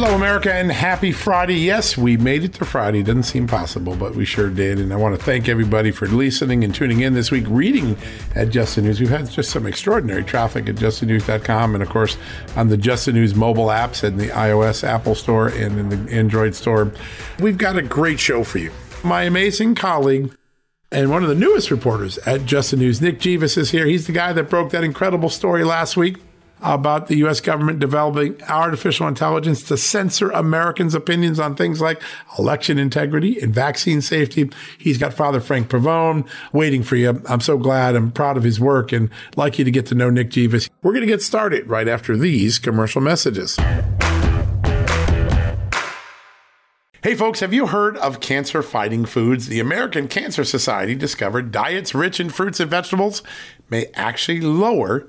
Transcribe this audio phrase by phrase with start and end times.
[0.00, 1.56] Hello, America, and happy Friday.
[1.56, 3.02] Yes, we made it to Friday.
[3.02, 4.78] Doesn't seem possible, but we sure did.
[4.78, 7.96] And I want to thank everybody for listening and tuning in this week, reading
[8.36, 9.00] at Just the News.
[9.00, 12.16] We've had just some extraordinary traffic at justthenews.com and, of course,
[12.54, 16.12] on the Just the News mobile apps and the iOS Apple Store and in the
[16.12, 16.92] Android Store.
[17.40, 18.70] We've got a great show for you.
[19.02, 20.32] My amazing colleague,
[20.92, 23.84] and one of the newest reporters at Just the News, Nick Givas, is here.
[23.84, 26.18] He's the guy that broke that incredible story last week
[26.60, 27.40] about the U.S.
[27.40, 32.02] government developing artificial intelligence to censor Americans' opinions on things like
[32.38, 34.50] election integrity and vaccine safety.
[34.78, 37.22] He's got Father Frank Pavone waiting for you.
[37.28, 37.96] I'm so glad.
[37.96, 40.68] I'm proud of his work and like you to get to know Nick Givas.
[40.82, 43.58] We're going to get started right after these commercial messages.
[47.00, 49.46] Hey folks, have you heard of cancer fighting foods?
[49.46, 53.22] The American Cancer Society discovered diets rich in fruits and vegetables
[53.70, 55.08] may actually lower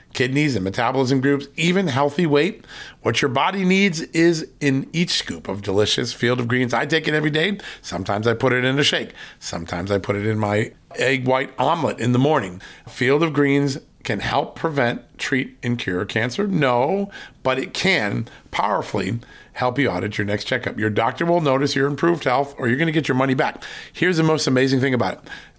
[0.13, 2.65] kidneys, and metabolism groups, even healthy weight.
[3.01, 6.73] What your body needs is in each scoop of delicious field of greens.
[6.73, 7.59] I take it every day.
[7.81, 9.13] Sometimes I put it in a shake.
[9.39, 12.61] Sometimes I put it in my egg white omelet in the morning.
[12.87, 16.47] Field of greens can help prevent, treat, and cure cancer?
[16.47, 17.11] No,
[17.43, 19.19] but it can powerfully
[19.53, 20.79] help you out at your next checkup.
[20.79, 23.63] Your doctor will notice your improved health or you're going to get your money back.
[23.93, 25.19] Here's the most amazing thing about it.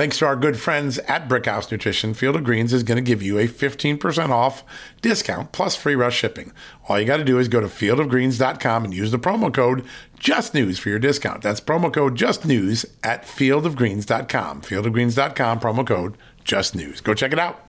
[0.00, 3.22] Thanks to our good friends at Brickhouse Nutrition, Field of Greens is going to give
[3.22, 4.64] you a 15% off
[5.02, 6.54] discount plus free rush shipping.
[6.88, 9.84] All you got to do is go to fieldofgreens.com and use the promo code
[10.18, 11.42] JUSTNEWS for your discount.
[11.42, 14.62] That's promo code JUSTNEWS at fieldofgreens.com.
[14.62, 17.02] Fieldofgreens.com, promo code JUSTNEWS.
[17.02, 17.62] Go check it out.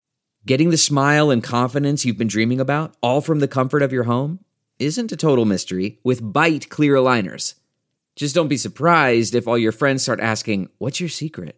[0.46, 4.04] Getting the smile and confidence you've been dreaming about, all from the comfort of your
[4.04, 4.38] home,
[4.78, 7.56] isn't a total mystery with Byte clear aligners.
[8.16, 11.58] Just don't be surprised if all your friends start asking, What's your secret?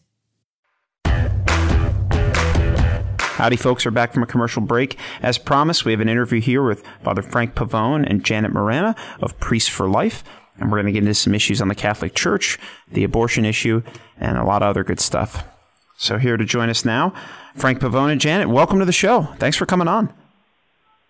[3.35, 3.85] Howdy, folks.
[3.85, 4.99] We're back from a commercial break.
[5.21, 9.39] As promised, we have an interview here with Father Frank Pavone and Janet Morana of
[9.39, 10.23] Priests for Life.
[10.57, 12.59] And we're going to get into some issues on the Catholic Church,
[12.91, 13.83] the abortion issue,
[14.19, 15.45] and a lot of other good stuff.
[15.97, 17.13] So here to join us now,
[17.55, 18.49] Frank Pavone and Janet.
[18.49, 19.23] Welcome to the show.
[19.37, 20.13] Thanks for coming on.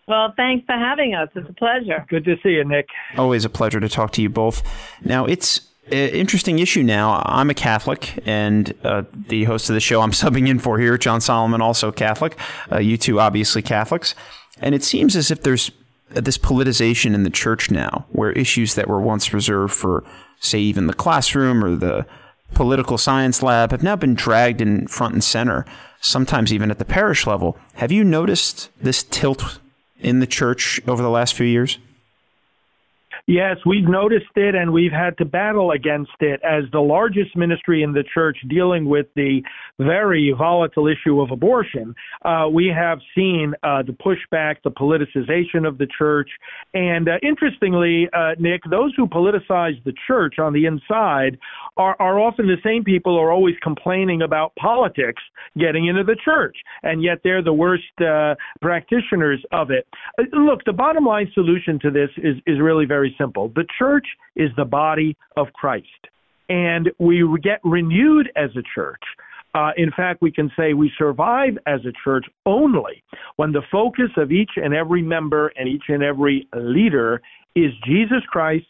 [0.07, 1.29] Well, thanks for having us.
[1.35, 2.05] It's a pleasure.
[2.07, 2.87] Good to see you, Nick.
[3.17, 4.61] Always a pleasure to talk to you both.
[5.03, 7.21] Now, it's an interesting issue now.
[7.25, 10.97] I'm a Catholic, and uh, the host of the show I'm subbing in for here,
[10.97, 12.37] John Solomon, also Catholic.
[12.71, 14.15] Uh, you two, obviously Catholics.
[14.59, 15.71] And it seems as if there's
[16.09, 20.03] this politicization in the church now, where issues that were once reserved for,
[20.39, 22.05] say, even the classroom or the
[22.53, 25.65] political science lab have now been dragged in front and center,
[26.01, 27.57] sometimes even at the parish level.
[27.75, 29.59] Have you noticed this tilt
[29.99, 31.77] in the church over the last few years?
[33.31, 37.81] Yes, we've noticed it and we've had to battle against it as the largest ministry
[37.81, 39.41] in the church dealing with the
[39.79, 41.95] very volatile issue of abortion.
[42.25, 46.29] Uh, we have seen uh, the pushback, the politicization of the church.
[46.73, 51.39] And uh, interestingly, uh, Nick, those who politicize the church on the inside
[51.77, 55.21] are, are often the same people are always complaining about politics
[55.57, 56.55] getting into the church.
[56.83, 59.87] And yet they're the worst uh, practitioners of it.
[60.19, 63.49] Uh, look, the bottom line solution to this is, is really very simple.
[63.55, 65.87] The church is the body of Christ.
[66.49, 69.01] And we get renewed as a church.
[69.53, 73.03] Uh, in fact, we can say we survive as a church only
[73.35, 77.21] when the focus of each and every member and each and every leader
[77.55, 78.65] is Jesus Christ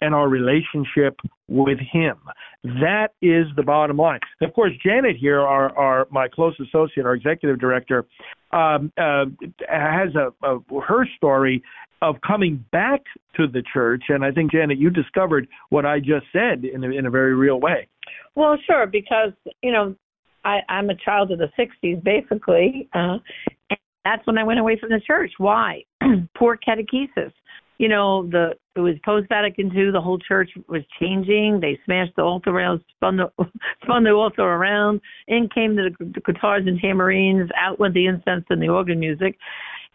[0.00, 2.16] and our relationship with Him.
[2.64, 4.20] That is the bottom line.
[4.40, 8.04] Of course, Janet here, our, our my close associate, our executive director,
[8.52, 9.26] um, uh,
[9.68, 11.62] has a, a her story
[12.02, 13.00] of coming back
[13.36, 14.04] to the church.
[14.08, 17.34] And I think, Janet, you discovered what I just said in a, in a very
[17.34, 17.88] real way.
[18.34, 19.32] Well, sure, because,
[19.62, 19.96] you know,
[20.44, 22.88] I, I'm a child of the 60s, basically.
[22.94, 23.18] Uh,
[23.70, 25.32] and that's when I went away from the church.
[25.38, 25.84] Why?
[26.36, 27.32] Poor catechesis.
[27.78, 29.90] You know, the it was post Vatican II.
[29.90, 31.60] The whole church was changing.
[31.60, 33.30] They smashed the altar rails, spun the
[33.82, 35.00] spun the altar around.
[35.28, 37.48] In came the, the guitars and tamarines.
[37.58, 39.36] Out went the incense and the organ music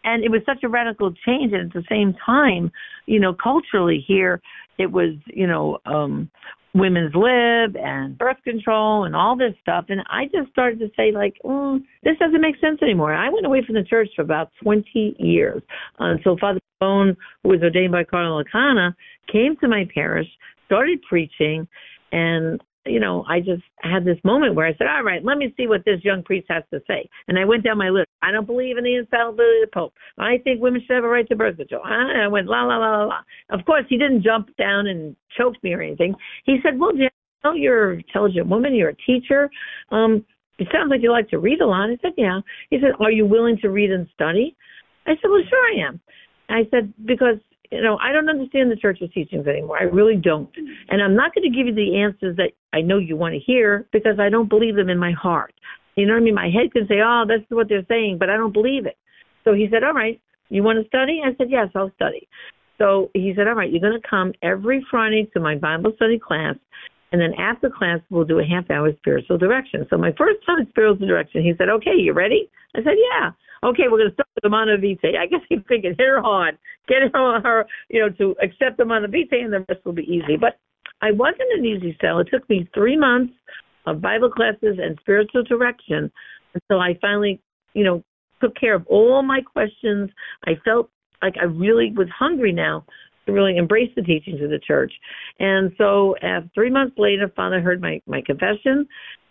[0.04, 2.70] and it was such a radical change and at the same time
[3.06, 4.40] you know culturally here
[4.78, 6.30] it was you know um
[6.74, 11.12] women's lib and birth control and all this stuff and i just started to say
[11.12, 14.50] like mm, this doesn't make sense anymore i went away from the church for about
[14.62, 15.62] 20 years
[15.98, 18.96] until father bone who was ordained by cardinal O'Connor,
[19.30, 20.26] came to my parish
[20.66, 21.68] started preaching
[22.12, 25.54] and you know, I just had this moment where I said, all right, let me
[25.56, 27.08] see what this young priest has to say.
[27.28, 28.08] And I went down my list.
[28.22, 29.94] I don't believe in the infallibility of the Pope.
[30.18, 31.82] I think women should have a right to birth control.
[31.84, 33.20] I went, la, la, la, la, la.
[33.50, 36.12] Of course, he didn't jump down and choke me or anything.
[36.44, 37.10] He said, well, Jan,
[37.44, 38.74] know you're an intelligent woman.
[38.74, 39.48] You're a teacher.
[39.92, 40.24] Um,
[40.58, 41.88] it sounds like you like to read a lot.
[41.88, 42.40] I said, yeah.
[42.70, 44.56] He said, are you willing to read and study?
[45.06, 46.00] I said, well, sure I am.
[46.52, 47.36] I said, because
[47.72, 49.78] you know, I don't understand the church's teachings anymore.
[49.80, 50.50] I really don't.
[50.90, 53.40] And I'm not going to give you the answers that I know you want to
[53.40, 55.54] hear because I don't believe them in my heart.
[55.96, 56.34] You know what I mean?
[56.34, 58.98] My head can say, oh, that's what they're saying, but I don't believe it.
[59.44, 60.20] So he said, all right,
[60.50, 61.22] you want to study?
[61.24, 62.28] I said, yes, I'll study.
[62.76, 66.18] So he said, all right, you're going to come every Friday to my Bible study
[66.18, 66.56] class.
[67.12, 69.86] And then after class, we'll do a half hour spiritual direction.
[69.88, 72.50] So my first time spiritual direction, he said, okay, you ready?
[72.74, 73.30] I said, yeah
[73.64, 76.58] okay, we're going to start the Mana I guess he figured hit her hard,
[76.88, 80.36] get her, her, you know, to accept the Mana and the rest will be easy.
[80.36, 80.58] But
[81.00, 82.18] I wasn't an easy sell.
[82.20, 83.32] It took me three months
[83.86, 86.10] of Bible classes and spiritual direction
[86.54, 87.40] until I finally,
[87.74, 88.04] you know,
[88.40, 90.10] took care of all my questions.
[90.46, 90.90] I felt
[91.22, 92.84] like I really was hungry now
[93.26, 94.92] to really embrace the teachings of the church.
[95.38, 98.86] And so, uh, three months later, Father heard my my confession,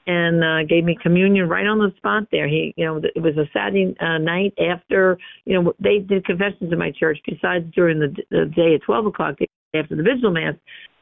[0.08, 2.48] and uh, gave me communion right on the spot there.
[2.48, 6.72] He, you know, it was a Saturday uh, night after, you know, they did confessions
[6.72, 7.20] in my church.
[7.25, 9.36] Besides during the, the day at twelve o'clock
[9.75, 10.55] after the vigil mass.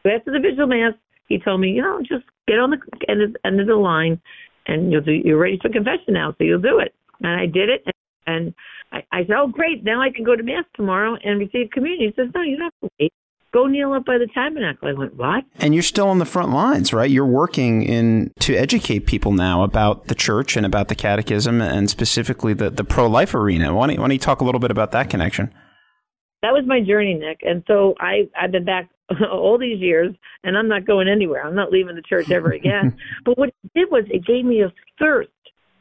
[0.03, 0.94] So after the vigil mass,
[1.27, 4.20] he told me, you know, just get on the end of, end of the line,
[4.68, 5.12] and you'll do.
[5.12, 6.94] You're ready for confession now, so you'll do it.
[7.22, 7.94] And I did it, and,
[8.27, 8.53] and
[8.91, 12.12] I, I said, oh great, now I can go to mass tomorrow and receive communion.
[12.15, 13.13] He says, no, you don't have to wait
[13.51, 14.88] go kneel up by the tabernacle.
[14.88, 15.44] I went, what?
[15.56, 17.10] And you're still on the front lines, right?
[17.10, 21.89] You're working in to educate people now about the church and about the catechism and
[21.89, 23.74] specifically the, the pro life arena.
[23.74, 25.53] Why don't, you, why don't you talk a little bit about that connection?
[26.41, 27.39] That was my journey, Nick.
[27.44, 28.89] And so I, I've been back
[29.32, 31.46] all these years and I'm not going anywhere.
[31.46, 32.98] I'm not leaving the church ever again.
[33.25, 35.29] but what it did was it gave me a thirst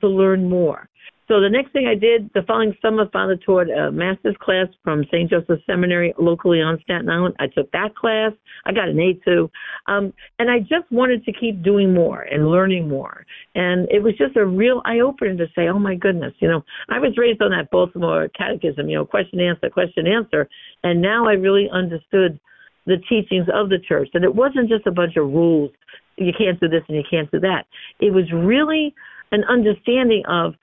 [0.00, 0.88] to learn more.
[1.28, 5.04] So the next thing I did, the following summer, Father taught a master's class from
[5.12, 5.28] St.
[5.28, 7.34] Joseph Seminary locally on Staten Island.
[7.38, 8.32] I took that class.
[8.64, 9.50] I got an A too.
[9.86, 13.26] Um, and I just wanted to keep doing more and learning more.
[13.54, 16.64] And it was just a real eye opener to say, oh my goodness, you know,
[16.88, 20.48] I was raised on that Baltimore catechism, you know, question, answer, question, answer.
[20.82, 22.40] And now I really understood
[22.86, 24.08] the teachings of the church.
[24.14, 25.72] And it wasn't just a bunch of rules.
[26.16, 27.66] You can't do this and you can't do that.
[28.00, 28.94] It was really
[29.32, 30.54] an understanding of,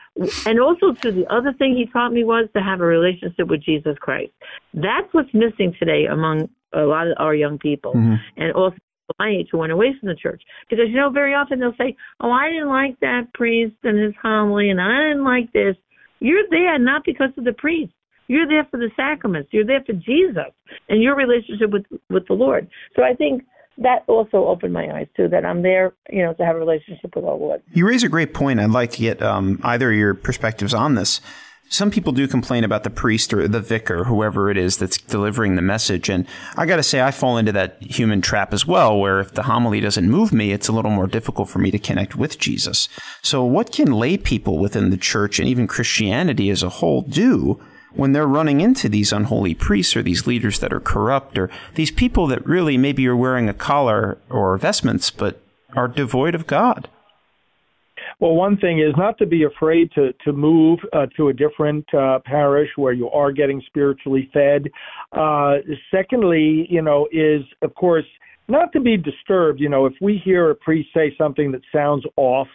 [0.46, 3.64] and also to the other thing he taught me was to have a relationship with
[3.64, 4.32] Jesus Christ.
[4.74, 8.16] That's what's missing today among a lot of our young people, mm-hmm.
[8.38, 8.78] and also
[9.20, 10.42] my age who went away from the church.
[10.70, 14.14] Because you know, very often they'll say, "Oh, I didn't like that priest and his
[14.22, 15.76] homily, and I didn't like this."
[16.20, 17.94] You're there not because of the priest.
[18.28, 19.50] You're there for the sacraments.
[19.52, 20.52] You're there for Jesus
[20.90, 22.68] and your relationship with with the Lord.
[22.96, 23.44] So I think
[23.78, 25.28] that also opened my eyes too.
[25.28, 27.64] That I'm there, you know, to have a relationship with all our Lord.
[27.74, 28.60] You raise a great point.
[28.60, 31.22] I'd like to get um, either your perspectives on this.
[31.68, 35.56] Some people do complain about the priest or the vicar, whoever it is that's delivering
[35.56, 36.10] the message.
[36.10, 39.34] And I got to say, I fall into that human trap as well, where if
[39.34, 42.38] the homily doesn't move me, it's a little more difficult for me to connect with
[42.38, 42.88] Jesus.
[43.24, 47.60] So, what can lay people within the church and even Christianity as a whole do
[47.96, 51.92] when they're running into these unholy priests or these leaders that are corrupt or these
[51.92, 55.42] people that really maybe are wearing a collar or vestments but
[55.76, 56.90] are devoid of God?
[58.20, 61.86] Well, one thing is not to be afraid to to move uh, to a different
[61.94, 64.70] uh, parish where you are getting spiritually fed.
[65.12, 65.56] Uh,
[65.92, 68.06] secondly, you know, is of course
[68.48, 69.60] not to be disturbed.
[69.60, 72.48] You know, if we hear a priest say something that sounds off,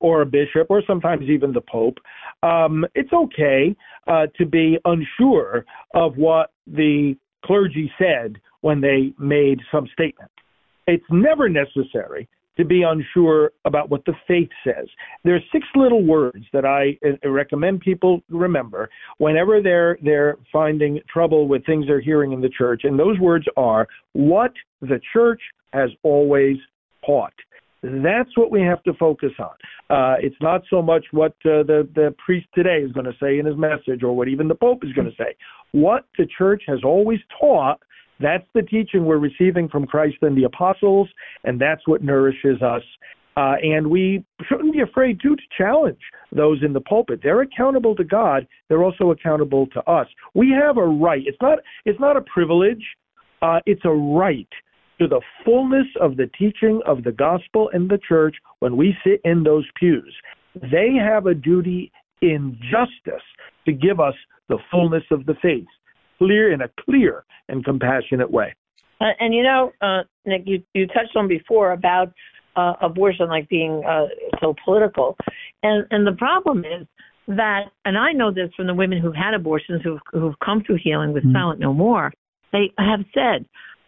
[0.00, 1.98] or a bishop, or sometimes even the pope,
[2.42, 3.74] um, it's okay
[4.06, 10.30] uh, to be unsure of what the clergy said when they made some statement.
[10.86, 14.86] It's never necessary to be unsure about what the faith says.
[15.24, 21.00] There are six little words that I uh, recommend people remember whenever they're they're finding
[21.12, 25.40] trouble with things they're hearing in the church, and those words are what the church
[25.72, 26.56] has always
[27.04, 27.34] taught.
[27.82, 29.54] That's what we have to focus on.
[29.90, 33.38] Uh, it's not so much what uh, the the priest today is going to say
[33.38, 35.36] in his message, or what even the pope is going to say.
[35.72, 37.80] What the church has always taught.
[38.18, 41.08] That's the teaching we're receiving from Christ and the apostles,
[41.44, 42.82] and that's what nourishes us.
[43.36, 46.00] Uh, and we shouldn't be afraid too to challenge
[46.32, 47.20] those in the pulpit.
[47.22, 48.48] They're accountable to God.
[48.68, 50.06] They're also accountable to us.
[50.34, 51.22] We have a right.
[51.26, 51.58] It's not.
[51.84, 52.82] It's not a privilege.
[53.42, 54.48] Uh, it's a right
[54.98, 59.20] to the fullness of the teaching of the gospel in the church when we sit
[59.24, 60.14] in those pews.
[60.54, 63.22] They have a duty in justice
[63.66, 64.14] to give us
[64.48, 65.66] the fullness of the faith,
[66.18, 68.54] clear in a clear and compassionate way.
[69.00, 72.12] Uh, and you know, uh, Nick, you, you touched on before about
[72.56, 74.06] uh, abortion like being uh,
[74.40, 75.16] so political,
[75.62, 76.86] and and the problem is
[77.28, 80.78] that, and I know this from the women who've had abortions who've who've come through
[80.82, 81.36] healing with mm-hmm.
[81.36, 82.12] Silent No More.
[82.52, 83.44] They have said,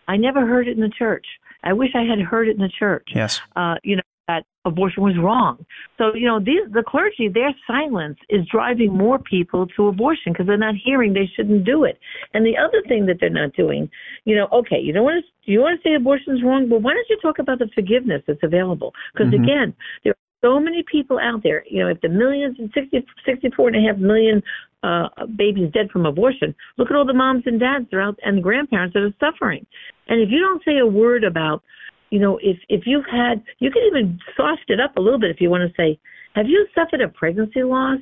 [0.09, 1.27] I never heard it in the church.
[1.62, 3.09] I wish I had heard it in the church.
[3.15, 3.41] Yes.
[3.55, 5.65] Uh, you know, that abortion was wrong.
[5.97, 10.47] So, you know, these, the clergy, their silence is driving more people to abortion because
[10.47, 11.99] they're not hearing they shouldn't do it.
[12.35, 13.91] And the other thing that they're not doing,
[14.25, 16.83] you know, okay, you don't want to, you want to say abortion is wrong, but
[16.83, 18.93] why don't you talk about the forgiveness that's available?
[19.12, 19.45] Because mm-hmm.
[19.45, 19.75] again,
[20.05, 21.65] there are so many people out there.
[21.69, 24.43] You know, if the millions and 60, 64 and a half million
[24.82, 28.18] uh, babies dead from abortion, look at all the moms and dads that are out
[28.23, 29.66] and the grandparents that are suffering.
[30.08, 31.62] And if you don't say a word about,
[32.11, 35.30] you know, if if you've had, you can even soft it up a little bit
[35.30, 35.99] if you want to say,
[36.35, 37.99] have you suffered a pregnancy loss?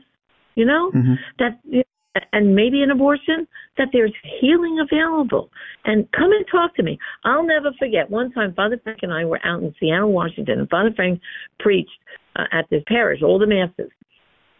[0.54, 1.14] You know, mm-hmm.
[1.38, 5.50] that you know, and maybe an abortion, that there's healing available.
[5.84, 6.98] And come and talk to me.
[7.24, 10.70] I'll never forget one time Father Frank and I were out in Seattle, Washington, and
[10.70, 11.20] Father Frank
[11.58, 11.90] preached
[12.36, 13.90] uh, at this parish, all the masses.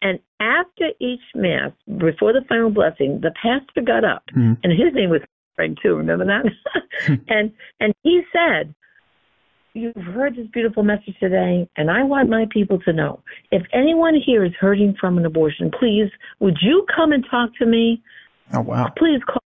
[0.03, 4.57] And after each mass, before the final blessing, the pastor got up, mm.
[4.63, 5.23] and his name was
[5.55, 5.97] Frank too.
[5.97, 7.19] Remember that?
[7.29, 8.75] and and he said,
[9.73, 14.15] "You've heard this beautiful message today, and I want my people to know: if anyone
[14.15, 16.11] here is hurting from an abortion, please,
[16.41, 18.03] would you come and talk to me?
[18.53, 18.93] Oh wow!
[18.97, 19.43] Please call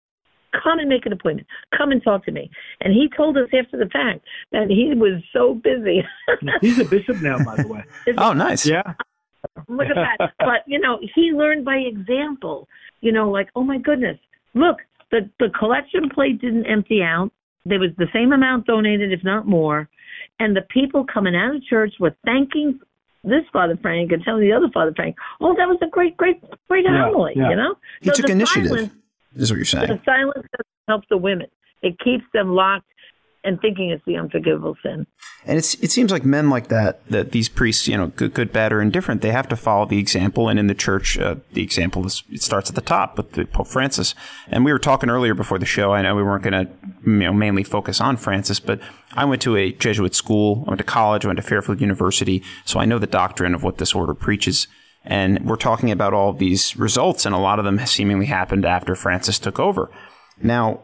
[0.51, 1.47] come and make an appointment.
[1.77, 2.49] Come and talk to me.
[2.81, 6.03] And he told us after the fact that he was so busy.
[6.61, 7.83] He's a bishop now, by the way.
[8.17, 8.65] oh, nice.
[8.65, 8.93] Yeah.
[9.67, 10.33] Look at that.
[10.39, 12.67] But, you know, he learned by example.
[13.01, 14.17] You know, like, oh my goodness,
[14.53, 14.77] look,
[15.11, 17.31] the, the collection plate didn't empty out.
[17.65, 19.89] There was the same amount donated, if not more.
[20.39, 22.79] And the people coming out of church were thanking
[23.23, 26.41] this Father Frank and telling the other Father Frank, oh, that was a great, great,
[26.67, 27.49] great yeah, homily, yeah.
[27.49, 27.75] you know?
[28.01, 28.69] He so took initiative.
[28.69, 28.93] Silence,
[29.35, 29.87] is what you're saying.
[29.87, 30.47] The silence
[30.87, 31.47] helps the women.
[31.81, 32.87] It keeps them locked
[33.43, 35.07] and thinking it's the unforgivable sin.
[35.45, 38.53] And it's it seems like men like that, that these priests, you know, good, good,
[38.53, 40.47] bad, or indifferent, they have to follow the example.
[40.47, 43.45] And in the church, uh, the example is it starts at the top with the
[43.45, 44.13] Pope Francis.
[44.47, 45.93] And we were talking earlier before the show.
[45.93, 46.71] I know we weren't going to,
[47.03, 48.79] you know, mainly focus on Francis, but
[49.13, 50.63] I went to a Jesuit school.
[50.67, 51.25] I went to college.
[51.25, 54.67] I went to Fairfield University, so I know the doctrine of what this order preaches.
[55.03, 58.65] And we're talking about all of these results, and a lot of them seemingly happened
[58.65, 59.89] after Francis took over.
[60.43, 60.81] Now,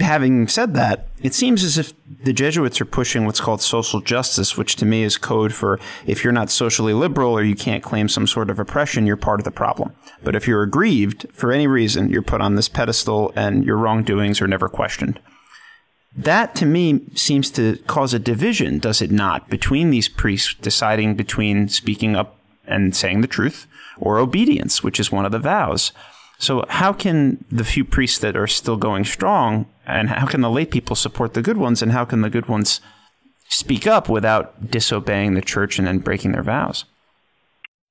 [0.00, 1.92] having said that, it seems as if
[2.24, 6.24] the Jesuits are pushing what's called social justice, which to me is code for if
[6.24, 9.44] you're not socially liberal or you can't claim some sort of oppression, you're part of
[9.44, 9.94] the problem.
[10.22, 14.40] But if you're aggrieved for any reason, you're put on this pedestal and your wrongdoings
[14.40, 15.20] are never questioned.
[16.14, 21.14] That to me seems to cause a division, does it not, between these priests deciding
[21.14, 23.66] between speaking up and saying the truth
[23.98, 25.92] or obedience, which is one of the vows.
[26.42, 30.50] So, how can the few priests that are still going strong, and how can the
[30.50, 32.80] lay people support the good ones, and how can the good ones
[33.48, 36.84] speak up without disobeying the church and then breaking their vows?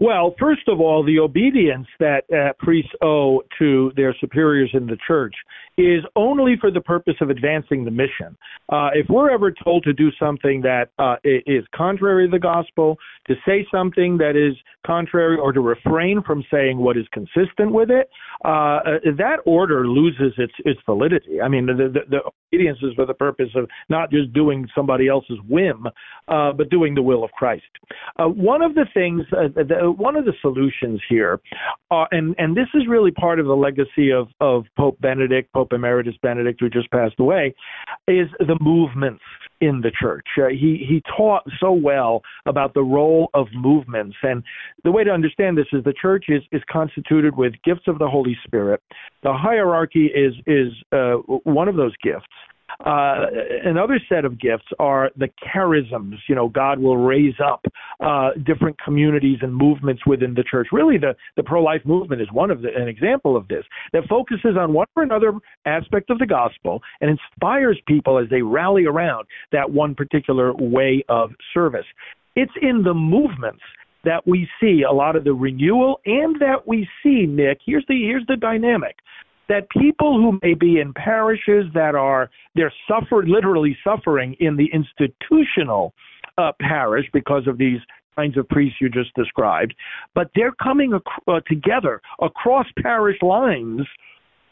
[0.02, 4.98] Well, first of all, the obedience that uh, priests owe to their superiors in the
[5.08, 5.36] church
[5.78, 8.38] is only for the purpose of advancing the mission.
[8.70, 12.98] Uh, if we're ever told to do something that uh, is contrary to the gospel,
[13.28, 17.90] to say something that is contrary, or to refrain from saying what is consistent with
[17.90, 18.10] it,
[18.44, 21.40] uh, uh that order loses its its validity.
[21.42, 22.20] I mean, the, the, the,
[22.54, 25.88] obedience is for the purpose of not just doing somebody else's whim,
[26.28, 27.64] uh, but doing the will of Christ.
[28.20, 31.40] Uh, one of the things, the, one of the solutions here,
[31.90, 35.52] and and this is really part of the legacy of of Pope Benedict.
[35.54, 37.54] Pope Emeritus Benedict, who just passed away,
[38.08, 39.24] is the movements
[39.60, 40.26] in the church.
[40.38, 44.44] Uh, he he taught so well about the role of movements, and
[44.84, 48.08] the way to understand this is the church is is constituted with gifts of the
[48.08, 48.82] Holy Spirit.
[49.24, 52.26] The hierarchy is is uh, one of those gifts.
[52.86, 53.26] Uh,
[53.66, 56.16] another set of gifts are the charisms.
[56.28, 57.66] You know, God will raise up
[58.00, 60.68] uh, different communities and movements within the church.
[60.72, 64.04] Really, the, the pro life movement is one of the, an example of this that
[64.10, 65.34] focuses on one or another
[65.66, 71.04] aspect of the gospel and inspires people as they rally around that one particular way
[71.10, 71.86] of service.
[72.36, 73.62] It's in the movements
[74.04, 77.94] that we see a lot of the renewal and that we see nick here's the
[77.94, 78.96] here's the dynamic
[79.52, 84.70] that people who may be in parishes that are they're suffer literally suffering in the
[84.72, 85.94] institutional
[86.38, 87.82] uh, parish because of these
[88.16, 89.74] kinds of priests you just described,
[90.16, 93.82] but they're coming ac- uh, together across parish lines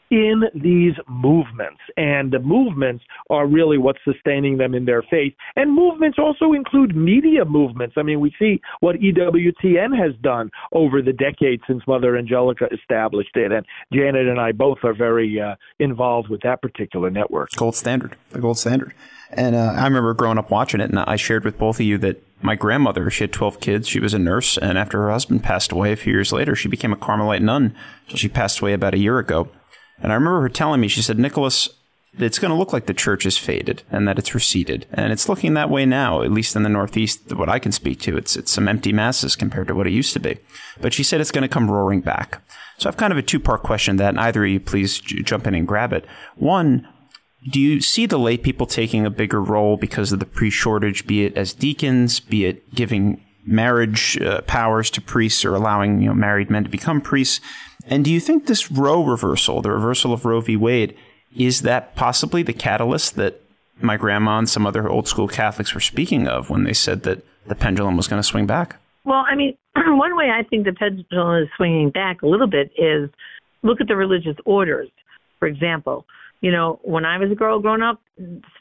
[0.10, 1.80] in these movements.
[1.98, 5.34] And the movements are really what's sustaining them in their faith.
[5.56, 7.96] And movements also include media movements.
[7.98, 13.36] I mean, we see what EWTN has done over the decades since Mother Angelica established
[13.36, 13.52] it.
[13.52, 17.52] And Janet and I both are very uh, involved with that particular network.
[17.56, 18.94] Gold standard, the gold standard.
[19.32, 22.00] And uh, I remember growing up watching it, and I shared with both of you
[22.00, 23.88] that my grandmother, she had 12 kids.
[23.88, 24.58] She was a nurse.
[24.58, 27.76] And after her husband passed away a few years later, she became a Carmelite nun.
[28.08, 29.50] She passed away about a year ago.
[30.02, 31.70] And I remember her telling me, she said, Nicholas,
[32.18, 34.86] it's going to look like the church is faded and that it's receded.
[34.92, 38.00] And it's looking that way now, at least in the Northeast, what I can speak
[38.02, 38.18] to.
[38.18, 40.38] It's, it's some empty masses compared to what it used to be.
[40.82, 42.42] But she said it's going to come roaring back.
[42.78, 45.46] So I've kind of a two part question that, either of you please j- jump
[45.46, 46.06] in and grab it.
[46.36, 46.88] One,
[47.52, 51.06] do you see the lay people taking a bigger role because of the pre shortage,
[51.06, 56.10] be it as deacons, be it giving marriage uh, powers to priests or allowing you
[56.10, 57.40] know married men to become priests?
[57.90, 60.56] And do you think this Roe reversal, the reversal of Roe v.
[60.56, 60.96] Wade,
[61.36, 63.42] is that possibly the catalyst that
[63.82, 67.26] my grandma and some other old school Catholics were speaking of when they said that
[67.48, 68.78] the pendulum was going to swing back?
[69.06, 72.72] Well, I mean, one way I think the pendulum is swinging back a little bit
[72.78, 73.10] is
[73.64, 74.90] look at the religious orders.
[75.40, 76.06] For example,
[76.42, 78.02] you know, when I was a girl growing up,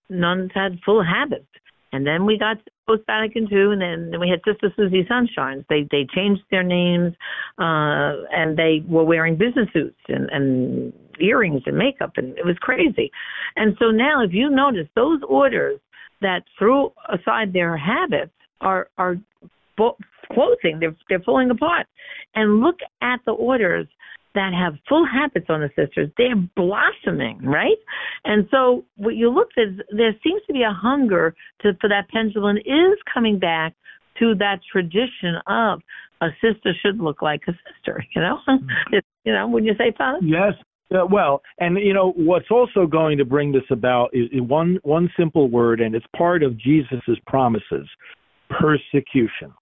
[0.08, 1.46] nuns had full habits.
[1.92, 2.58] And then we got
[2.88, 5.64] post Vatican II, and then, we had Sister Susie Sunshines.
[5.68, 7.14] They they changed their names,
[7.58, 12.56] uh, and they were wearing business suits and, and earrings and makeup, and it was
[12.60, 13.10] crazy.
[13.56, 15.78] And so now, if you notice, those orders
[16.22, 19.16] that threw aside their habits are are
[20.32, 20.78] clothing.
[20.80, 21.86] They're they're falling apart.
[22.34, 23.86] And look at the orders
[24.38, 27.76] that have full habits on the sisters, they're blossoming, right?
[28.24, 31.88] And so what you look at, is there seems to be a hunger to, for
[31.88, 33.74] that pendulum is coming back
[34.20, 35.80] to that tradition of
[36.20, 38.38] a sister should look like a sister, you know?
[38.48, 38.96] Mm-hmm.
[39.24, 40.18] you know, when you say, Father?
[40.22, 40.54] Yes.
[40.94, 44.78] Uh, well, and you know what's also going to bring this about is, is one
[44.84, 47.86] one simple word, and it's part of Jesus's promises:
[48.48, 49.52] persecution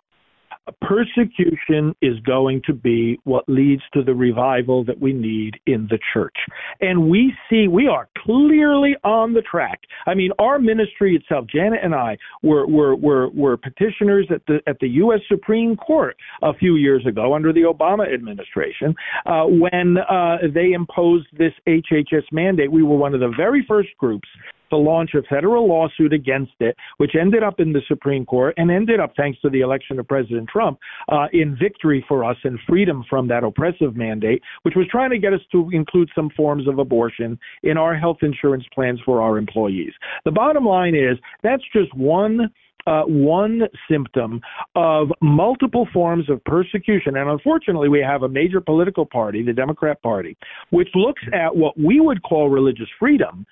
[0.80, 5.98] persecution is going to be what leads to the revival that we need in the
[6.12, 6.36] church.
[6.80, 9.80] And we see we are clearly on the track.
[10.06, 14.60] I mean, our ministry itself, Janet and I, were were were, were petitioners at the
[14.66, 15.20] at the U.S.
[15.28, 18.94] Supreme Court a few years ago under the Obama administration
[19.26, 22.70] uh, when uh, they imposed this HHS mandate.
[22.70, 24.28] We were one of the very first groups
[24.70, 28.70] to launch a federal lawsuit against it, which ended up in the Supreme Court and
[28.70, 30.78] ended up, thanks to the election of President Trump,
[31.10, 35.18] uh, in victory for us and freedom from that oppressive mandate, which was trying to
[35.18, 39.38] get us to include some forms of abortion in our health insurance plans for our
[39.38, 39.92] employees.
[40.24, 42.50] The bottom line is that's just one
[42.86, 44.40] uh, one symptom
[44.76, 47.16] of multiple forms of persecution.
[47.16, 50.36] And unfortunately, we have a major political party, the Democrat Party,
[50.70, 53.44] which looks at what we would call religious freedom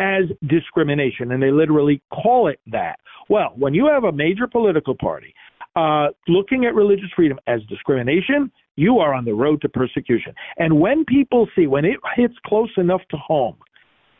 [0.00, 2.98] as discrimination, and they literally call it that.
[3.28, 5.34] Well, when you have a major political party
[5.76, 10.34] uh, looking at religious freedom as discrimination, you are on the road to persecution.
[10.56, 13.56] And when people see, when it hits close enough to home,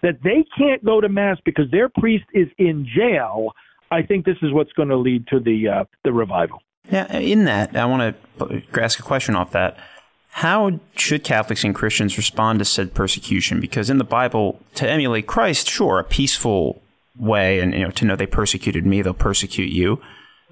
[0.02, 3.52] that they can't go to mass because their priest is in jail,
[3.90, 6.62] I think this is what's going to lead to the uh, the revival.
[6.90, 9.78] Yeah, in that, I want to ask a question off that.
[10.32, 13.60] How should Catholics and Christians respond to said persecution?
[13.60, 16.80] Because in the Bible, to emulate Christ, sure, a peaceful
[17.18, 20.00] way, and you know, to know they persecuted me, they'll persecute you.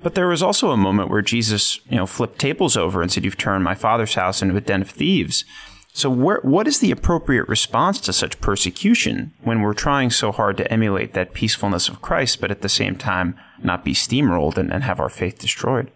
[0.02, 3.24] But there was also a moment where Jesus, you know, flipped tables over and said,
[3.24, 5.44] "You've turned my father's house into a den of thieves."
[5.92, 10.56] So, where, what is the appropriate response to such persecution when we're trying so hard
[10.58, 14.72] to emulate that peacefulness of Christ, but at the same time not be steamrolled and,
[14.72, 15.90] and have our faith destroyed?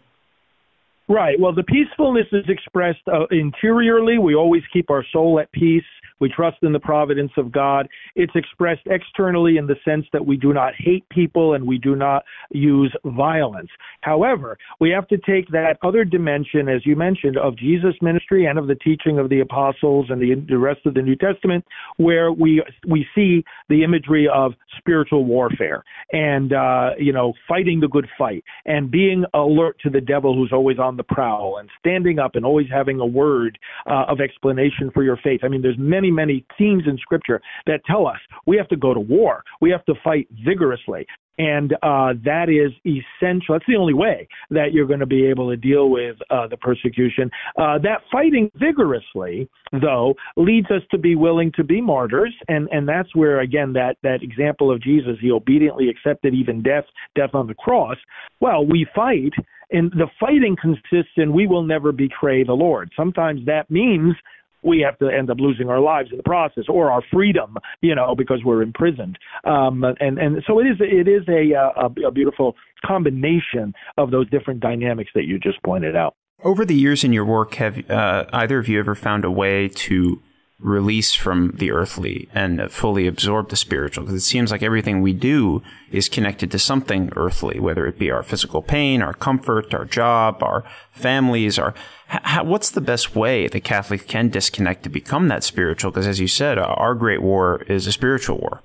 [1.12, 1.38] Right.
[1.38, 4.16] Well, the peacefulness is expressed uh, interiorly.
[4.16, 5.85] We always keep our soul at peace.
[6.22, 7.88] We trust in the providence of God.
[8.14, 11.96] It's expressed externally in the sense that we do not hate people and we do
[11.96, 13.70] not use violence.
[14.02, 18.56] However, we have to take that other dimension, as you mentioned, of Jesus' ministry and
[18.56, 21.64] of the teaching of the apostles and the, the rest of the New Testament,
[21.96, 25.82] where we we see the imagery of spiritual warfare
[26.12, 30.52] and uh, you know fighting the good fight and being alert to the devil who's
[30.52, 33.58] always on the prowl and standing up and always having a word
[33.90, 35.40] uh, of explanation for your faith.
[35.42, 38.94] I mean, there's many many themes in Scripture that tell us we have to go
[38.94, 39.42] to war.
[39.61, 41.07] We have to fight vigorously.
[41.38, 43.55] And uh, that is essential.
[43.55, 46.59] That's the only way that you're going to be able to deal with uh, the
[46.59, 47.31] persecution.
[47.59, 49.48] Uh, that fighting vigorously,
[49.81, 53.96] though, leads us to be willing to be martyrs, and and that's where again that
[54.03, 56.85] that example of Jesus, he obediently accepted even death,
[57.16, 57.96] death on the cross.
[58.40, 59.33] Well, we fight,
[59.70, 62.92] and the fighting consists in we will never betray the Lord.
[62.94, 64.14] Sometimes that means
[64.62, 67.94] we have to end up losing our lives in the process or our freedom, you
[67.94, 69.18] know, because we're imprisoned.
[69.44, 74.29] Um, and and so it is it is a, a, a beautiful combination of those
[74.31, 76.14] different dynamics that you just pointed out.
[76.44, 79.68] Over the years in your work, have uh, either of you ever found a way
[79.68, 80.20] to
[80.62, 85.12] release from the earthly and fully absorb the spiritual because it seems like everything we
[85.12, 89.85] do is connected to something earthly whether it be our physical pain our comfort our
[89.85, 91.75] job our families our
[92.07, 95.90] how, what's the best way the catholic can disconnect to become that spiritual?
[95.90, 98.62] Because as you said our great war is a spiritual war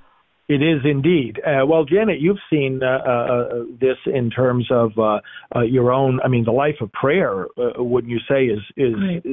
[0.48, 1.42] it is indeed.
[1.46, 5.20] Uh, well, Janet, you've seen uh, uh, this in terms of uh,
[5.56, 6.20] uh, your own.
[6.24, 7.46] I mean, the life of prayer.
[7.58, 8.94] Uh, wouldn't you say is is?
[8.94, 9.24] Right.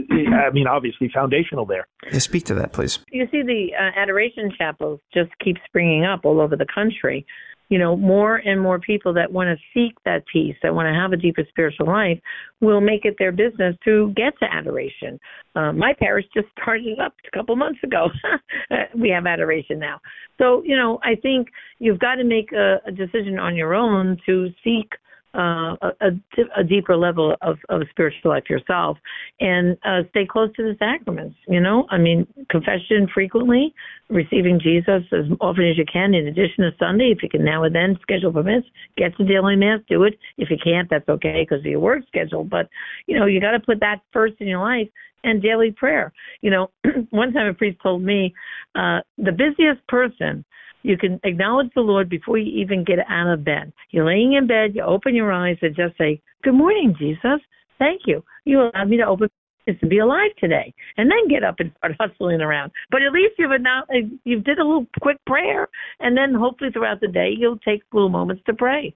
[0.49, 1.87] I mean, obviously foundational there.
[2.11, 2.99] Yeah, speak to that, please.
[3.11, 7.27] You see, the adoration chapels just keep springing up all over the country
[7.69, 10.93] you know, more and more people that want to seek that peace, that want to
[10.93, 12.19] have a deeper spiritual life,
[12.61, 15.19] will make it their business to get to adoration.
[15.55, 18.09] Uh, my parish just started up a couple months ago.
[18.99, 19.99] we have adoration now.
[20.39, 21.49] So, you know, I think
[21.79, 24.91] you've got to make a, a decision on your own to seek
[25.35, 26.11] uh, a,
[26.57, 28.97] a, deeper level of, of spiritual life yourself
[29.41, 31.37] and uh, stay close to the sacraments.
[31.49, 33.75] You know, I mean, confession frequently,
[34.09, 37.13] receiving Jesus as often as you can, in addition to Sunday.
[37.15, 38.67] If you can now and then schedule permits,
[38.97, 40.15] get to daily mass, do it.
[40.39, 42.45] If you can't, that's okay because of your work schedule.
[42.45, 42.69] But,
[43.07, 44.89] you know, you got to put that first in your life
[45.25, 46.13] and daily prayer.
[46.41, 46.71] You know,
[47.11, 48.35] one time a priest told me
[48.75, 50.45] uh, the busiest person
[50.83, 53.73] you can acknowledge the Lord before you even get out of bed.
[53.91, 57.41] You're laying in bed, you open your eyes and just say, Good morning, Jesus.
[57.79, 58.23] Thank you.
[58.45, 59.31] You allowed me to open
[59.67, 62.71] to be alive today, and then get up and start hustling around.
[62.91, 63.85] But at least you've now
[64.25, 65.69] you did a little quick prayer,
[66.01, 68.95] and then hopefully throughout the day you'll take little moments to pray.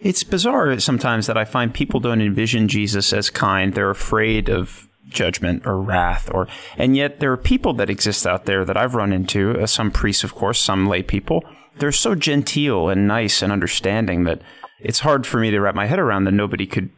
[0.00, 3.74] It's bizarre sometimes that I find people don't envision Jesus as kind.
[3.74, 8.44] They're afraid of judgment or wrath or and yet there are people that exist out
[8.44, 11.44] there that I've run into uh, some priests of course some lay people.
[11.78, 14.40] They're so genteel and nice and understanding that
[14.80, 16.90] it's hard for me to wrap my head around that nobody could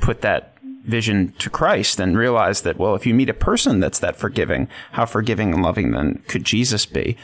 [0.00, 3.98] put that vision to Christ and realize that well if you meet a person that's
[3.98, 7.16] that forgiving how forgiving and loving then could Jesus be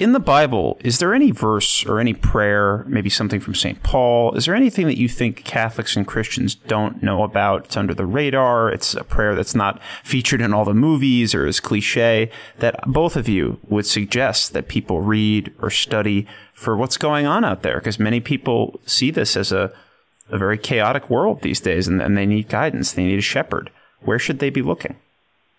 [0.00, 3.82] In the Bible, is there any verse or any prayer, maybe something from St.
[3.82, 4.32] Paul?
[4.32, 7.66] Is there anything that you think Catholics and Christians don't know about?
[7.66, 8.70] It's under the radar.
[8.72, 13.14] It's a prayer that's not featured in all the movies or is cliche that both
[13.14, 17.76] of you would suggest that people read or study for what's going on out there?
[17.76, 19.70] Because many people see this as a,
[20.30, 22.94] a very chaotic world these days and, and they need guidance.
[22.94, 23.70] They need a shepherd.
[24.00, 24.96] Where should they be looking?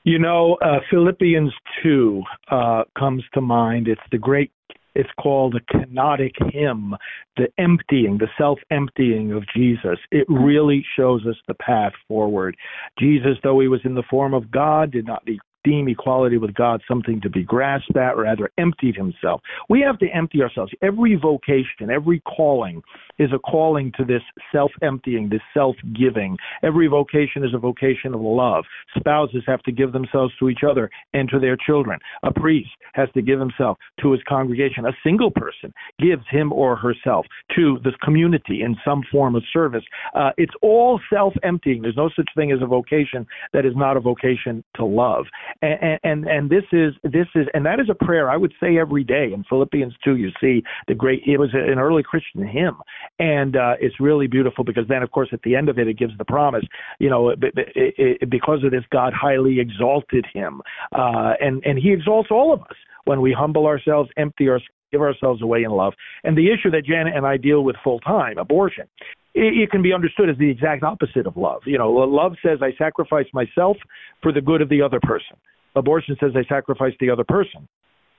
[0.04, 3.88] You know, uh, Philippians 2 uh, comes to mind.
[3.88, 4.52] It's the great,
[4.96, 6.96] it's called a kenotic hymn,
[7.38, 10.00] the emptying, the self emptying of Jesus.
[10.12, 12.58] It really shows us the path forward.
[12.98, 15.24] Jesus, though he was in the form of God, did not
[15.64, 19.42] deem equality with God something to be grasped at, or rather emptied himself.
[19.70, 20.72] We have to empty ourselves.
[20.82, 22.82] Every vocation, every calling
[23.20, 24.22] is a calling to this
[24.52, 26.38] self emptying, this self giving.
[26.64, 28.66] Every vocation is a vocation of love.
[28.98, 32.00] Spouses have to give themselves to each other and to their children.
[32.24, 34.86] A priest has to give himself to his congregation.
[34.86, 39.84] A single person gives him or herself to this community in some form of service.
[40.16, 41.82] Uh, it's all self emptying.
[41.82, 45.26] There's no such thing as a vocation that is not a vocation to love
[45.62, 48.78] and, and and this is this is and that is a prayer I would say
[48.78, 50.16] every day in Philippians two.
[50.16, 51.22] You see the great.
[51.26, 52.78] It was an early Christian hymn,
[53.20, 55.98] and uh, it's really beautiful because then, of course, at the end of it, it
[55.98, 56.66] gives the promise.
[57.00, 60.62] You know, it, it, it, because of this, God highly exalted him,
[60.96, 65.02] uh, and and He exalts all of us when we humble ourselves, empty ourselves give
[65.02, 65.94] ourselves away in love.
[66.24, 68.86] And the issue that Janet and I deal with full time, abortion,
[69.34, 71.62] it, it, can be understood as the exact opposite of love.
[71.66, 73.78] You know, love says I sacrifice myself
[74.22, 75.38] for the good of the other person.
[75.76, 77.68] Abortion says I sacrifice the other person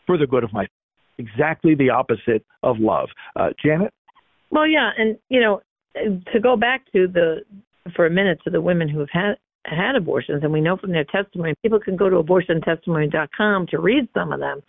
[0.07, 0.67] for the good of my.
[1.19, 3.09] Exactly the opposite of love.
[3.37, 3.93] Uh, Janet.
[4.51, 5.61] Well, yeah, and you know,
[5.95, 7.43] to go back to the
[7.95, 10.93] for a minute to the women who have had had abortions, and we know from
[10.93, 14.63] their testimony, people can go to abortiontestimony.com to read some of them.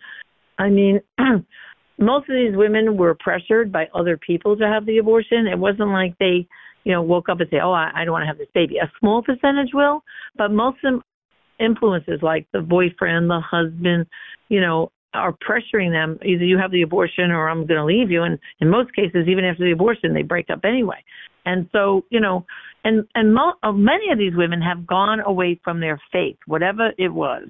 [0.58, 1.00] I mean,
[1.98, 5.46] most of these women were pressured by other people to have the abortion.
[5.46, 6.46] It wasn't like they,
[6.84, 8.78] you know, woke up and say, "Oh, I, I don't want to have this baby."
[8.78, 10.02] A small percentage will,
[10.36, 11.02] but most of them
[11.60, 14.06] influences like the boyfriend, the husband,
[14.48, 16.18] you know, are pressuring them.
[16.24, 18.24] Either you have the abortion or I'm going to leave you.
[18.24, 21.02] And in most cases, even after the abortion, they break up anyway.
[21.46, 22.44] And so, you know,
[22.84, 27.12] and and mo- many of these women have gone away from their faith, whatever it
[27.12, 27.44] was,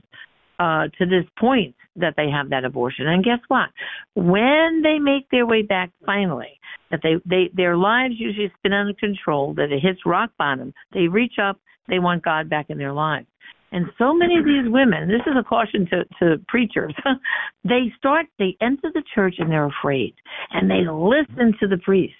[0.58, 3.06] uh, to this point that they have that abortion.
[3.06, 3.68] And guess what?
[4.14, 6.58] When they make their way back finally,
[6.90, 10.72] that they, they their lives usually spin out of control, that it hits rock bottom,
[10.92, 13.26] they reach up, they want God back in their lives.
[13.72, 16.94] And so many of these women, this is a caution to, to preachers,
[17.64, 20.14] they start, they enter the church and they're afraid.
[20.52, 22.14] And they listen to the priest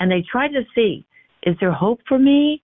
[0.00, 1.06] and they try to see,
[1.44, 2.60] is there hope for me?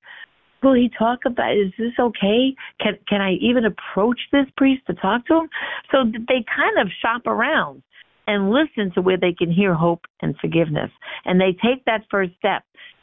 [0.63, 4.95] Will he talk about is this okay can can i even approach this priest to
[4.95, 5.49] talk to him
[5.91, 7.83] so they kind of shop around
[8.27, 10.91] and listen to where they can hear hope and forgiveness
[11.25, 12.63] and they take that first step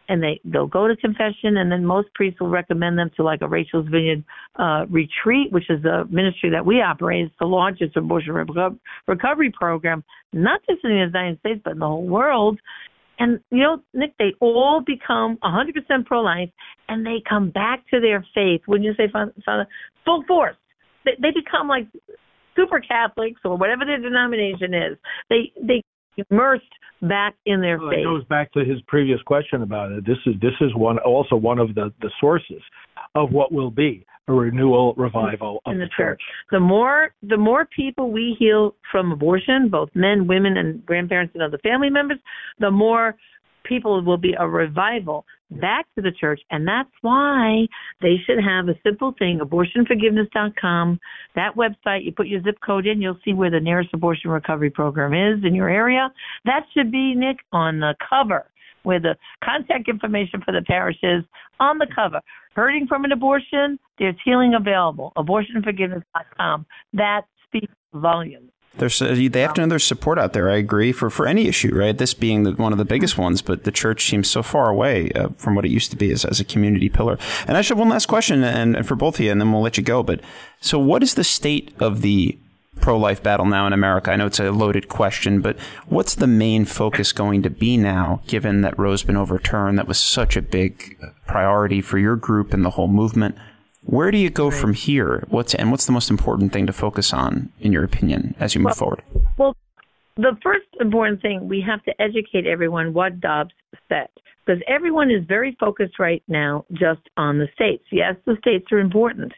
[0.09, 3.41] and they they'll go to confession and then most priests will recommend them to like
[3.41, 4.23] a Rachel's Vineyard
[4.57, 7.27] uh, retreat, which is a ministry that we operate.
[7.27, 8.33] It's the largest abortion
[9.07, 12.59] recovery program, not just in the United States but in the whole world.
[13.19, 16.49] And you know, Nick, they all become 100% pro-life,
[16.87, 18.61] and they come back to their faith.
[18.67, 19.67] Wouldn't you say, Father?
[20.05, 20.55] Full force.
[21.05, 21.87] They, they become like
[22.55, 24.97] super Catholics or whatever their denomination is.
[25.29, 25.83] They they
[26.29, 26.63] immersed
[27.01, 27.99] back in their well, faith.
[27.99, 30.05] It goes back to his previous question about it.
[30.05, 32.61] This is this is one also one of the the sources
[33.15, 35.97] of what will be a renewal revival in the, the church.
[35.97, 36.21] church.
[36.51, 41.43] The more the more people we heal from abortion, both men, women, and grandparents and
[41.43, 42.19] other family members,
[42.59, 43.15] the more
[43.65, 46.39] people will be a revival back to the church.
[46.51, 47.67] And that's why
[48.01, 50.99] they should have a simple thing, abortionforgiveness.com.
[51.35, 54.69] That website, you put your zip code in, you'll see where the nearest abortion recovery
[54.69, 56.11] program is in your area.
[56.45, 58.45] That should be, Nick, on the cover
[58.83, 61.23] where the contact information for the parish is
[61.59, 62.21] on the cover.
[62.55, 65.13] Hurting from an abortion, there's healing available.
[65.17, 66.65] Abortionforgiveness.com.
[66.93, 68.51] That speaks volumes.
[68.77, 70.49] There's uh, they have to know there's support out there.
[70.49, 71.97] I agree for for any issue, right?
[71.97, 75.11] This being the, one of the biggest ones, but the church seems so far away
[75.11, 77.17] uh, from what it used to be as, as a community pillar.
[77.47, 79.51] And I should have one last question, and, and for both of you, and then
[79.51, 80.03] we'll let you go.
[80.03, 80.21] But
[80.61, 82.37] so, what is the state of the
[82.81, 84.11] pro life battle now in America?
[84.11, 88.21] I know it's a loaded question, but what's the main focus going to be now,
[88.27, 89.77] given that Roe's been overturned?
[89.77, 93.35] That was such a big priority for your group and the whole movement.
[93.83, 95.25] Where do you go from here?
[95.29, 98.59] What's and what's the most important thing to focus on, in your opinion, as you
[98.59, 99.03] move well, forward?
[99.37, 99.55] Well,
[100.17, 103.53] the first important thing we have to educate everyone what Dobbs
[103.87, 104.09] said,
[104.45, 107.85] because everyone is very focused right now just on the states.
[107.91, 109.31] Yes, the states are important,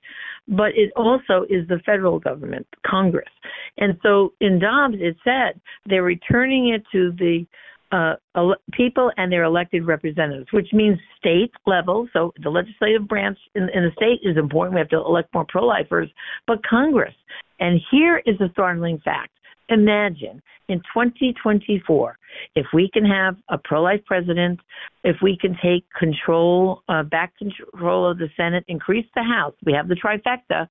[0.47, 3.29] but it also is the federal government, Congress.
[3.77, 7.45] And so in Dobbs, it said they're returning it to the
[7.91, 12.07] uh, ele- people and their elected representatives, which means state level.
[12.13, 14.75] So the legislative branch in, in the state is important.
[14.75, 16.09] We have to elect more pro lifers,
[16.47, 17.13] but Congress.
[17.59, 19.31] And here is a startling fact.
[19.71, 22.17] Imagine in 2024,
[22.55, 24.59] if we can have a pro life president,
[25.05, 29.71] if we can take control, uh, back control of the Senate, increase the House, we
[29.71, 30.67] have the trifecta.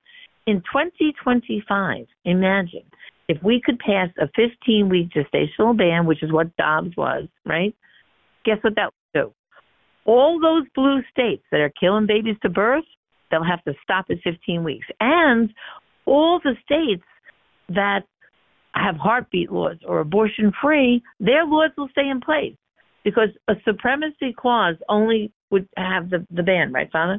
[0.46, 2.84] In 2025, imagine
[3.28, 7.74] if we could pass a 15 week gestational ban, which is what Dobbs was, right?
[8.44, 9.32] Guess what that would do?
[10.04, 12.84] All those blue states that are killing babies to birth,
[13.30, 14.86] they'll have to stop at 15 weeks.
[15.00, 15.54] And
[16.04, 17.04] all the states
[17.68, 18.04] that
[18.74, 22.54] have heartbeat laws or abortion free, their laws will stay in place
[23.04, 27.18] because a supremacy clause only would have the, the ban, right, Father?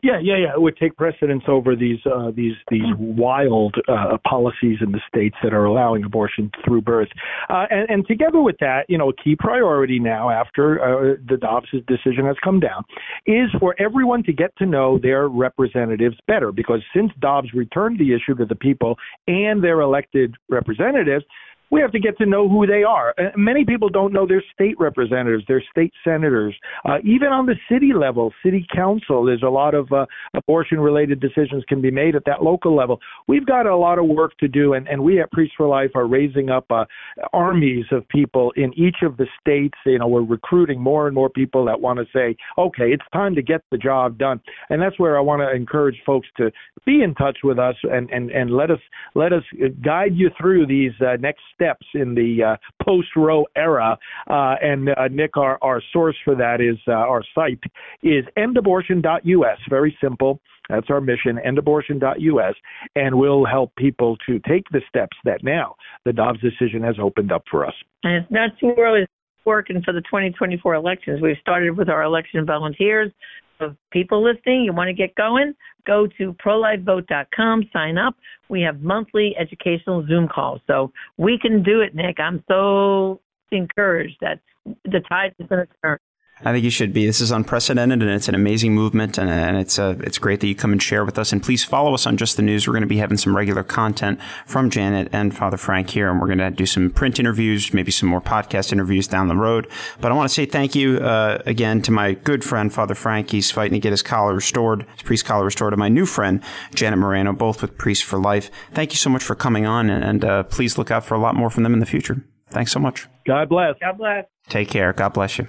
[0.00, 0.52] Yeah, yeah, yeah.
[0.54, 5.34] It would take precedence over these uh, these these wild uh, policies in the states
[5.42, 7.08] that are allowing abortion through birth.
[7.50, 11.36] Uh, and, and together with that, you know, a key priority now after uh, the
[11.36, 12.84] Dobbs decision has come down
[13.26, 16.52] is for everyone to get to know their representatives better.
[16.52, 21.24] Because since Dobbs returned the issue to the people and their elected representatives,
[21.70, 23.14] we have to get to know who they are.
[23.36, 26.54] Many people don't know their state representatives, their state senators,
[26.84, 29.24] uh, even on the city level, city council.
[29.24, 33.00] There's a lot of uh, abortion-related decisions can be made at that local level.
[33.26, 35.90] We've got a lot of work to do, and, and we at Priests for Life
[35.94, 36.84] are raising up uh,
[37.32, 39.78] armies of people in each of the states.
[39.84, 43.34] You know, we're recruiting more and more people that want to say, okay, it's time
[43.34, 46.50] to get the job done, and that's where I want to encourage folks to
[46.86, 48.78] be in touch with us and and and let us
[49.14, 49.42] let us
[49.84, 53.98] guide you through these uh, next steps in the uh, post Roe era.
[54.28, 57.60] Uh, and uh, Nick, our, our source for that is uh, our site
[58.02, 59.58] is endabortion.us.
[59.68, 60.40] Very simple.
[60.68, 62.54] That's our mission, endabortion.us,
[62.94, 67.32] and we'll help people to take the steps that now the Dobbs decision has opened
[67.32, 67.72] up for us.
[68.04, 69.06] And it's not too early
[69.48, 71.20] working for the 2024 elections.
[71.22, 73.10] We've started with our election volunteers.
[73.58, 75.54] So people listening, you want to get going,
[75.86, 78.14] go to prolifevote.com, sign up.
[78.48, 80.60] We have monthly educational Zoom calls.
[80.66, 82.20] So we can do it, Nick.
[82.20, 84.38] I'm so encouraged that
[84.84, 85.98] the tide is going to turn.
[86.44, 87.04] I think you should be.
[87.04, 90.46] This is unprecedented, and it's an amazing movement, and, and it's uh, it's great that
[90.46, 91.32] you come and share with us.
[91.32, 92.66] And please follow us on Just the News.
[92.66, 96.20] We're going to be having some regular content from Janet and Father Frank here, and
[96.20, 99.66] we're going to do some print interviews, maybe some more podcast interviews down the road.
[100.00, 103.30] But I want to say thank you uh, again to my good friend Father Frank.
[103.30, 106.42] He's fighting to get his collar restored, his priest collar restored, and my new friend
[106.72, 108.50] Janet Morana, both with Priests for Life.
[108.72, 111.18] Thank you so much for coming on, and, and uh, please look out for a
[111.18, 112.24] lot more from them in the future.
[112.50, 113.08] Thanks so much.
[113.26, 113.74] God bless.
[113.80, 114.24] God bless.
[114.48, 114.92] Take care.
[114.92, 115.48] God bless you.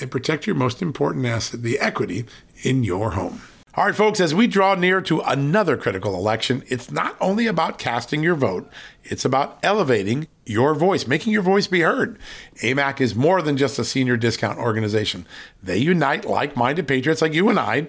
[0.00, 2.24] and protect your most important asset, the equity
[2.62, 3.42] in your home.
[3.74, 7.78] All right, folks, as we draw near to another critical election, it's not only about
[7.78, 8.70] casting your vote,
[9.02, 12.18] it's about elevating your voice, making your voice be heard.
[12.56, 15.26] AMAC is more than just a senior discount organization.
[15.62, 17.88] They unite like minded patriots like you and I,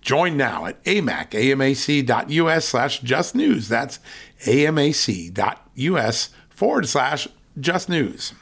[0.00, 3.68] Join now at amac, amac.us slash just news.
[3.68, 3.98] That's
[4.46, 7.28] amac.us forward slash
[7.58, 8.32] just news.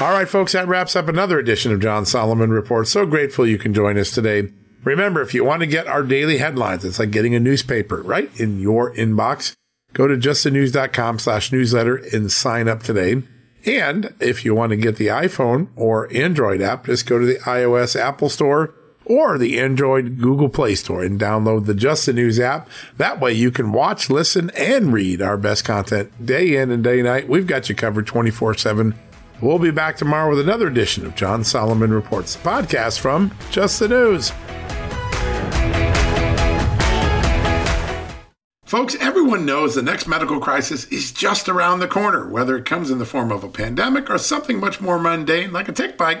[0.00, 2.86] All right, folks, that wraps up another edition of John Solomon Report.
[2.86, 4.52] So grateful you can join us today.
[4.84, 8.30] Remember, if you want to get our daily headlines, it's like getting a newspaper right
[8.38, 9.54] in your inbox.
[9.94, 13.24] Go to justthenews.com slash newsletter and sign up today.
[13.66, 17.40] And if you want to get the iPhone or Android app, just go to the
[17.40, 18.74] iOS Apple Store
[19.08, 22.68] or the Android Google Play Store and download the Just the News app.
[22.96, 27.02] That way you can watch, listen, and read our best content day in and day
[27.02, 27.28] night.
[27.28, 28.94] We've got you covered 24 7.
[29.40, 33.78] We'll be back tomorrow with another edition of John Solomon Reports, the podcast from Just
[33.78, 34.32] the News.
[38.68, 42.90] Folks, everyone knows the next medical crisis is just around the corner, whether it comes
[42.90, 46.20] in the form of a pandemic or something much more mundane like a tick bite